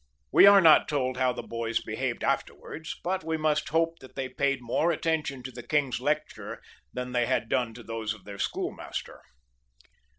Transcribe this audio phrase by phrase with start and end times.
[0.31, 4.29] We are not told how the boys behaved afterwards, but we must hope that they
[4.29, 6.59] paid more attention to the king's lecture
[6.91, 9.21] than they had done to those of their Schoolmaster.